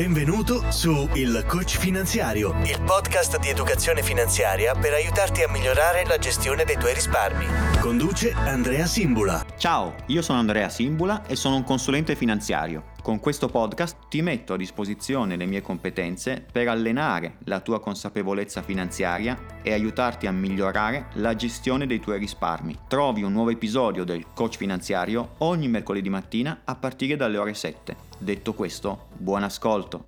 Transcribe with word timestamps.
Benvenuto 0.00 0.64
su 0.70 1.10
Il 1.12 1.44
Coach 1.46 1.76
Finanziario, 1.76 2.56
il 2.64 2.80
podcast 2.86 3.38
di 3.38 3.50
educazione 3.50 4.02
finanziaria 4.02 4.72
per 4.72 4.94
aiutarti 4.94 5.42
a 5.42 5.48
migliorare 5.50 6.06
la 6.06 6.16
gestione 6.16 6.64
dei 6.64 6.78
tuoi 6.78 6.94
risparmi. 6.94 7.44
Conduce 7.80 8.32
Andrea 8.32 8.86
Simbula. 8.86 9.44
Ciao, 9.58 9.96
io 10.06 10.22
sono 10.22 10.38
Andrea 10.38 10.70
Simbula 10.70 11.26
e 11.26 11.36
sono 11.36 11.56
un 11.56 11.64
consulente 11.64 12.16
finanziario. 12.16 12.89
Con 13.02 13.18
questo 13.18 13.48
podcast 13.48 14.08
ti 14.08 14.20
metto 14.20 14.52
a 14.52 14.56
disposizione 14.58 15.36
le 15.36 15.46
mie 15.46 15.62
competenze 15.62 16.44
per 16.52 16.68
allenare 16.68 17.38
la 17.44 17.60
tua 17.60 17.80
consapevolezza 17.80 18.62
finanziaria 18.62 19.62
e 19.62 19.72
aiutarti 19.72 20.26
a 20.26 20.32
migliorare 20.32 21.06
la 21.14 21.34
gestione 21.34 21.86
dei 21.86 21.98
tuoi 21.98 22.18
risparmi. 22.18 22.76
Trovi 22.88 23.22
un 23.22 23.32
nuovo 23.32 23.48
episodio 23.48 24.04
del 24.04 24.26
Coach 24.34 24.56
Finanziario 24.56 25.36
ogni 25.38 25.68
mercoledì 25.68 26.10
mattina 26.10 26.60
a 26.62 26.74
partire 26.74 27.16
dalle 27.16 27.38
ore 27.38 27.54
7. 27.54 27.96
Detto 28.18 28.52
questo, 28.52 29.06
buon 29.16 29.44
ascolto. 29.44 30.06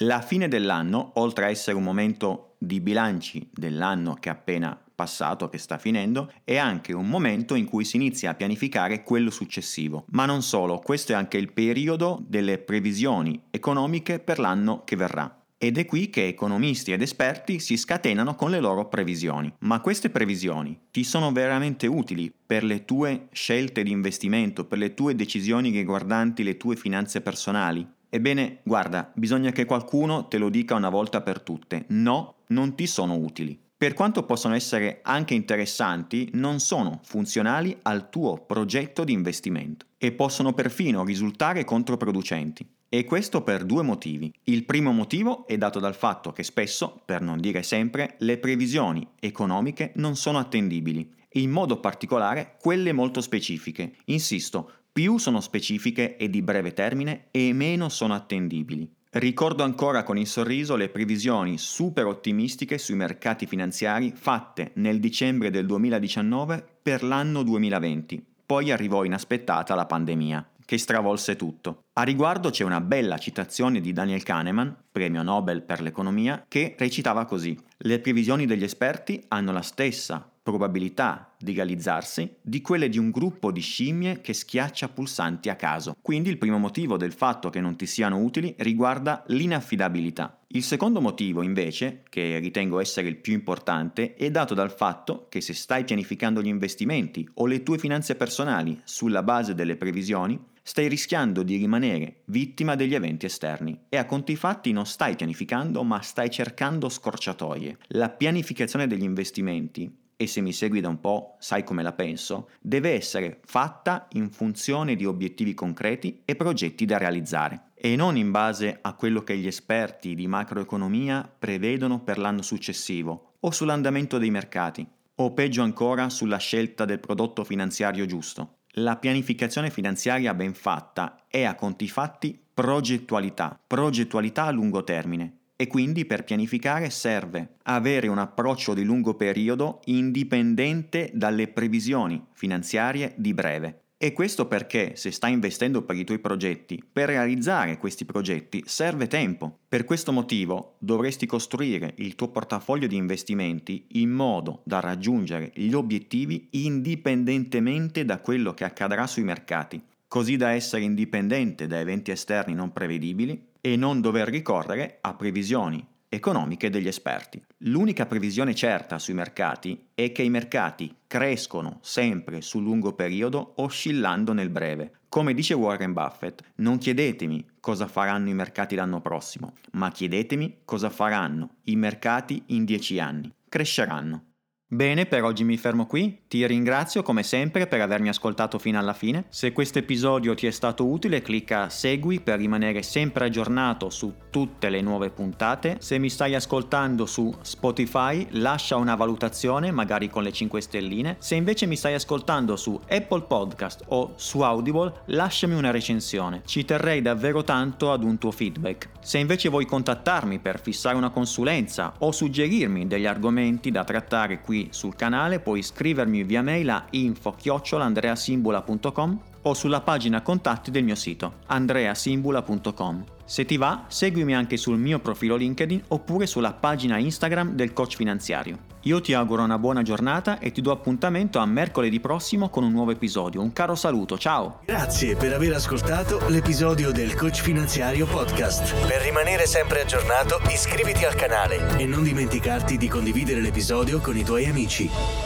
La 0.00 0.20
fine 0.20 0.46
dell'anno, 0.46 1.12
oltre 1.14 1.46
a 1.46 1.50
essere 1.50 1.76
un 1.76 1.82
momento 1.82 2.54
di 2.58 2.80
bilanci 2.80 3.50
dell'anno 3.52 4.14
che 4.14 4.28
è 4.28 4.32
appena 4.32 4.80
passato, 4.96 5.48
che 5.48 5.58
sta 5.58 5.78
finendo, 5.78 6.32
è 6.42 6.56
anche 6.56 6.92
un 6.92 7.08
momento 7.08 7.54
in 7.54 7.66
cui 7.66 7.84
si 7.84 7.94
inizia 7.94 8.30
a 8.30 8.34
pianificare 8.34 9.04
quello 9.04 9.30
successivo. 9.30 10.06
Ma 10.08 10.26
non 10.26 10.42
solo, 10.42 10.78
questo 10.78 11.12
è 11.12 11.14
anche 11.14 11.36
il 11.36 11.52
periodo 11.52 12.20
delle 12.26 12.58
previsioni 12.58 13.40
economiche 13.50 14.18
per 14.18 14.40
l'anno 14.40 14.82
che 14.84 14.96
verrà. 14.96 15.42
Ed 15.58 15.78
è 15.78 15.86
qui 15.86 16.10
che 16.10 16.26
economisti 16.26 16.92
ed 16.92 17.00
esperti 17.00 17.60
si 17.60 17.78
scatenano 17.78 18.34
con 18.34 18.50
le 18.50 18.60
loro 18.60 18.88
previsioni. 18.88 19.50
Ma 19.60 19.80
queste 19.80 20.10
previsioni 20.10 20.78
ti 20.90 21.02
sono 21.02 21.32
veramente 21.32 21.86
utili 21.86 22.30
per 22.46 22.62
le 22.62 22.84
tue 22.84 23.28
scelte 23.32 23.82
di 23.82 23.90
investimento, 23.90 24.66
per 24.66 24.76
le 24.76 24.92
tue 24.92 25.14
decisioni 25.14 25.70
riguardanti 25.70 26.42
le 26.42 26.58
tue 26.58 26.76
finanze 26.76 27.22
personali? 27.22 27.86
Ebbene, 28.08 28.60
guarda, 28.64 29.10
bisogna 29.14 29.50
che 29.50 29.64
qualcuno 29.64 30.26
te 30.28 30.36
lo 30.36 30.50
dica 30.50 30.74
una 30.74 30.90
volta 30.90 31.22
per 31.22 31.40
tutte. 31.40 31.86
No, 31.88 32.36
non 32.48 32.74
ti 32.74 32.86
sono 32.86 33.16
utili. 33.16 33.58
Per 33.78 33.92
quanto 33.92 34.22
possono 34.22 34.54
essere 34.54 35.00
anche 35.02 35.34
interessanti, 35.34 36.30
non 36.32 36.60
sono 36.60 37.00
funzionali 37.04 37.76
al 37.82 38.08
tuo 38.08 38.38
progetto 38.38 39.04
di 39.04 39.12
investimento 39.12 39.84
e 39.98 40.12
possono 40.12 40.54
perfino 40.54 41.04
risultare 41.04 41.62
controproducenti. 41.64 42.66
E 42.88 43.04
questo 43.04 43.42
per 43.42 43.64
due 43.64 43.82
motivi. 43.82 44.32
Il 44.44 44.64
primo 44.64 44.92
motivo 44.92 45.46
è 45.46 45.58
dato 45.58 45.78
dal 45.78 45.94
fatto 45.94 46.32
che 46.32 46.42
spesso, 46.42 47.02
per 47.04 47.20
non 47.20 47.38
dire 47.38 47.62
sempre, 47.62 48.14
le 48.20 48.38
previsioni 48.38 49.06
economiche 49.20 49.92
non 49.96 50.16
sono 50.16 50.38
attendibili, 50.38 51.12
in 51.32 51.50
modo 51.50 51.78
particolare 51.78 52.56
quelle 52.58 52.94
molto 52.94 53.20
specifiche. 53.20 53.96
Insisto, 54.06 54.70
più 54.90 55.18
sono 55.18 55.42
specifiche 55.42 56.16
e 56.16 56.30
di 56.30 56.40
breve 56.40 56.72
termine 56.72 57.26
e 57.30 57.52
meno 57.52 57.90
sono 57.90 58.14
attendibili. 58.14 58.90
Ricordo 59.18 59.62
ancora 59.62 60.02
con 60.02 60.18
il 60.18 60.26
sorriso 60.26 60.76
le 60.76 60.90
previsioni 60.90 61.56
super 61.56 62.04
ottimistiche 62.04 62.76
sui 62.76 62.96
mercati 62.96 63.46
finanziari 63.46 64.12
fatte 64.14 64.72
nel 64.74 65.00
dicembre 65.00 65.48
del 65.48 65.64
2019 65.64 66.62
per 66.82 67.02
l'anno 67.02 67.42
2020. 67.42 68.22
Poi 68.44 68.70
arrivò 68.70 69.04
inaspettata 69.04 69.74
la 69.74 69.86
pandemia 69.86 70.46
che 70.66 70.76
stravolse 70.76 71.34
tutto. 71.34 71.84
A 71.94 72.02
riguardo 72.02 72.50
c'è 72.50 72.64
una 72.64 72.82
bella 72.82 73.16
citazione 73.16 73.80
di 73.80 73.94
Daniel 73.94 74.22
Kahneman, 74.22 74.76
premio 74.92 75.22
Nobel 75.22 75.62
per 75.62 75.80
l'economia, 75.80 76.44
che 76.46 76.74
recitava 76.76 77.24
così: 77.24 77.58
Le 77.78 78.00
previsioni 78.00 78.44
degli 78.44 78.64
esperti 78.64 79.24
hanno 79.28 79.50
la 79.50 79.62
stessa 79.62 80.30
probabilità 80.46 81.34
di 81.36 81.52
realizzarsi 81.54 82.36
di 82.40 82.60
quelle 82.60 82.88
di 82.88 82.98
un 82.98 83.10
gruppo 83.10 83.50
di 83.50 83.60
scimmie 83.60 84.20
che 84.20 84.32
schiaccia 84.32 84.88
pulsanti 84.88 85.48
a 85.48 85.56
caso. 85.56 85.96
Quindi 86.00 86.30
il 86.30 86.38
primo 86.38 86.56
motivo 86.56 86.96
del 86.96 87.12
fatto 87.12 87.50
che 87.50 87.60
non 87.60 87.74
ti 87.74 87.84
siano 87.84 88.18
utili 88.18 88.54
riguarda 88.58 89.24
l'inaffidabilità. 89.26 90.38
Il 90.50 90.62
secondo 90.62 91.00
motivo, 91.00 91.42
invece, 91.42 92.04
che 92.08 92.38
ritengo 92.38 92.78
essere 92.78 93.08
il 93.08 93.16
più 93.16 93.32
importante, 93.32 94.14
è 94.14 94.30
dato 94.30 94.54
dal 94.54 94.70
fatto 94.70 95.26
che 95.28 95.40
se 95.40 95.52
stai 95.52 95.82
pianificando 95.82 96.40
gli 96.40 96.46
investimenti 96.46 97.28
o 97.34 97.46
le 97.46 97.64
tue 97.64 97.76
finanze 97.76 98.14
personali 98.14 98.80
sulla 98.84 99.24
base 99.24 99.52
delle 99.52 99.76
previsioni, 99.76 100.40
stai 100.62 100.86
rischiando 100.86 101.42
di 101.42 101.56
rimanere 101.56 102.22
vittima 102.26 102.76
degli 102.76 102.94
eventi 102.94 103.26
esterni 103.26 103.76
e 103.88 103.96
a 103.96 104.04
conti 104.04 104.36
fatti 104.36 104.70
non 104.70 104.86
stai 104.86 105.16
pianificando 105.16 105.82
ma 105.82 106.00
stai 106.02 106.30
cercando 106.30 106.88
scorciatoie. 106.88 107.78
La 107.88 108.10
pianificazione 108.10 108.86
degli 108.86 109.04
investimenti 109.04 110.04
e 110.16 110.26
se 110.26 110.40
mi 110.40 110.52
segui 110.52 110.80
da 110.80 110.88
un 110.88 110.98
po' 110.98 111.36
sai 111.38 111.62
come 111.62 111.82
la 111.82 111.92
penso, 111.92 112.48
deve 112.60 112.92
essere 112.92 113.40
fatta 113.44 114.08
in 114.12 114.30
funzione 114.30 114.96
di 114.96 115.04
obiettivi 115.04 115.54
concreti 115.54 116.22
e 116.24 116.36
progetti 116.36 116.86
da 116.86 116.96
realizzare. 116.96 117.72
E 117.74 117.94
non 117.94 118.16
in 118.16 118.30
base 118.30 118.78
a 118.80 118.94
quello 118.94 119.22
che 119.22 119.36
gli 119.36 119.46
esperti 119.46 120.14
di 120.14 120.26
macroeconomia 120.26 121.30
prevedono 121.38 122.00
per 122.00 122.18
l'anno 122.18 122.42
successivo 122.42 123.34
o 123.40 123.50
sull'andamento 123.50 124.18
dei 124.18 124.30
mercati 124.30 124.86
o 125.18 125.32
peggio 125.32 125.62
ancora 125.62 126.08
sulla 126.10 126.38
scelta 126.38 126.84
del 126.84 127.00
prodotto 127.00 127.44
finanziario 127.44 128.06
giusto. 128.06 128.56
La 128.78 128.96
pianificazione 128.96 129.70
finanziaria 129.70 130.34
ben 130.34 130.52
fatta 130.52 131.24
è 131.28 131.44
a 131.44 131.54
conti 131.54 131.88
fatti 131.88 132.38
progettualità, 132.52 133.58
progettualità 133.66 134.44
a 134.44 134.50
lungo 134.50 134.84
termine 134.84 135.35
e 135.56 135.66
quindi 135.66 136.04
per 136.04 136.24
pianificare 136.24 136.90
serve 136.90 137.56
avere 137.64 138.08
un 138.08 138.18
approccio 138.18 138.74
di 138.74 138.84
lungo 138.84 139.14
periodo 139.14 139.80
indipendente 139.86 141.10
dalle 141.14 141.48
previsioni 141.48 142.22
finanziarie 142.34 143.14
di 143.16 143.32
breve. 143.32 143.80
E 143.98 144.12
questo 144.12 144.46
perché 144.46 144.94
se 144.94 145.10
stai 145.10 145.32
investendo 145.32 145.80
per 145.80 145.96
i 145.96 146.04
tuoi 146.04 146.18
progetti, 146.18 146.84
per 146.92 147.08
realizzare 147.08 147.78
questi 147.78 148.04
progetti 148.04 148.62
serve 148.66 149.06
tempo. 149.06 149.60
Per 149.66 149.84
questo 149.84 150.12
motivo 150.12 150.76
dovresti 150.80 151.24
costruire 151.24 151.94
il 151.96 152.14
tuo 152.14 152.28
portafoglio 152.28 152.86
di 152.86 152.96
investimenti 152.96 153.86
in 153.92 154.10
modo 154.10 154.60
da 154.66 154.80
raggiungere 154.80 155.50
gli 155.54 155.72
obiettivi 155.72 156.48
indipendentemente 156.50 158.04
da 158.04 158.18
quello 158.18 158.52
che 158.52 158.64
accadrà 158.64 159.06
sui 159.06 159.24
mercati, 159.24 159.82
così 160.16 160.38
da 160.38 160.52
essere 160.52 160.82
indipendente 160.82 161.66
da 161.66 161.78
eventi 161.78 162.10
esterni 162.10 162.54
non 162.54 162.72
prevedibili 162.72 163.48
e 163.60 163.76
non 163.76 164.00
dover 164.00 164.28
ricorrere 164.28 164.96
a 165.02 165.12
previsioni 165.12 165.86
economiche 166.08 166.70
degli 166.70 166.88
esperti. 166.88 167.44
L'unica 167.64 168.06
previsione 168.06 168.54
certa 168.54 168.98
sui 168.98 169.12
mercati 169.12 169.88
è 169.92 170.12
che 170.12 170.22
i 170.22 170.30
mercati 170.30 170.90
crescono 171.06 171.80
sempre 171.82 172.40
sul 172.40 172.62
lungo 172.62 172.94
periodo 172.94 173.52
oscillando 173.56 174.32
nel 174.32 174.48
breve. 174.48 175.00
Come 175.10 175.34
dice 175.34 175.52
Warren 175.52 175.92
Buffett, 175.92 176.42
non 176.56 176.78
chiedetemi 176.78 177.44
cosa 177.60 177.86
faranno 177.86 178.30
i 178.30 178.34
mercati 178.34 178.74
l'anno 178.74 179.02
prossimo, 179.02 179.52
ma 179.72 179.90
chiedetemi 179.90 180.60
cosa 180.64 180.88
faranno 180.88 181.56
i 181.64 181.76
mercati 181.76 182.42
in 182.46 182.64
dieci 182.64 182.98
anni. 182.98 183.30
Cresceranno. 183.50 184.25
Bene, 184.68 185.06
per 185.06 185.22
oggi 185.22 185.44
mi 185.44 185.56
fermo 185.56 185.86
qui. 185.86 186.22
Ti 186.26 186.44
ringrazio 186.44 187.04
come 187.04 187.22
sempre 187.22 187.68
per 187.68 187.80
avermi 187.80 188.08
ascoltato 188.08 188.58
fino 188.58 188.80
alla 188.80 188.94
fine. 188.94 189.26
Se 189.28 189.52
questo 189.52 189.78
episodio 189.78 190.34
ti 190.34 190.48
è 190.48 190.50
stato 190.50 190.88
utile, 190.88 191.22
clicca 191.22 191.68
segui 191.68 192.18
per 192.18 192.38
rimanere 192.38 192.82
sempre 192.82 193.26
aggiornato 193.26 193.90
su 193.90 194.12
tutte 194.28 194.68
le 194.68 194.80
nuove 194.80 195.10
puntate. 195.10 195.76
Se 195.78 195.98
mi 195.98 196.10
stai 196.10 196.34
ascoltando 196.34 197.06
su 197.06 197.32
Spotify, 197.42 198.26
lascia 198.30 198.74
una 198.74 198.96
valutazione, 198.96 199.70
magari 199.70 200.10
con 200.10 200.24
le 200.24 200.32
5 200.32 200.60
stelline. 200.60 201.14
Se 201.20 201.36
invece 201.36 201.66
mi 201.66 201.76
stai 201.76 201.94
ascoltando 201.94 202.56
su 202.56 202.74
Apple 202.88 203.22
Podcast 203.22 203.84
o 203.86 204.14
su 204.16 204.40
Audible, 204.40 204.92
lasciami 205.06 205.54
una 205.54 205.70
recensione. 205.70 206.42
Ci 206.44 206.64
terrei 206.64 207.02
davvero 207.02 207.44
tanto 207.44 207.92
ad 207.92 208.02
un 208.02 208.18
tuo 208.18 208.32
feedback. 208.32 208.88
Se 209.00 209.18
invece 209.18 209.48
vuoi 209.48 209.64
contattarmi 209.64 210.40
per 210.40 210.60
fissare 210.60 210.96
una 210.96 211.10
consulenza 211.10 211.94
o 212.00 212.10
suggerirmi 212.10 212.88
degli 212.88 213.06
argomenti 213.06 213.70
da 213.70 213.84
trattare 213.84 214.40
qui 214.40 214.54
sul 214.70 214.94
canale 214.94 215.40
puoi 215.40 215.60
iscrivermi 215.60 216.24
via 216.24 216.42
mail 216.42 216.68
a 216.70 216.84
info-andreasimbula.com 216.90 219.20
o 219.46 219.54
sulla 219.54 219.80
pagina 219.80 220.22
contatti 220.22 220.70
del 220.70 220.84
mio 220.84 220.94
sito 220.94 221.34
andreasimbula.com. 221.46 223.04
Se 223.24 223.44
ti 223.44 223.56
va, 223.56 223.86
seguimi 223.88 224.34
anche 224.36 224.56
sul 224.56 224.78
mio 224.78 225.00
profilo 225.00 225.34
LinkedIn 225.34 225.82
oppure 225.88 226.26
sulla 226.26 226.52
pagina 226.52 226.98
Instagram 226.98 227.54
del 227.54 227.72
coach 227.72 227.96
finanziario. 227.96 228.74
Io 228.82 229.00
ti 229.00 229.14
auguro 229.14 229.42
una 229.42 229.58
buona 229.58 229.82
giornata 229.82 230.38
e 230.38 230.52
ti 230.52 230.60
do 230.60 230.70
appuntamento 230.70 231.40
a 231.40 231.46
mercoledì 231.46 231.98
prossimo 231.98 232.48
con 232.50 232.62
un 232.62 232.70
nuovo 232.70 232.92
episodio. 232.92 233.40
Un 233.40 233.52
caro 233.52 233.74
saluto, 233.74 234.16
ciao! 234.16 234.60
Grazie 234.64 235.16
per 235.16 235.32
aver 235.32 235.54
ascoltato 235.54 236.20
l'episodio 236.28 236.92
del 236.92 237.16
Coach 237.16 237.40
Finanziario 237.40 238.06
Podcast. 238.06 238.86
Per 238.86 239.02
rimanere 239.02 239.46
sempre 239.46 239.80
aggiornato, 239.80 240.38
iscriviti 240.50 241.04
al 241.04 241.16
canale 241.16 241.78
e 241.78 241.86
non 241.86 242.04
dimenticarti 242.04 242.76
di 242.76 242.86
condividere 242.86 243.40
l'episodio 243.40 243.98
con 244.00 244.16
i 244.16 244.22
tuoi 244.22 244.46
amici. 244.46 245.25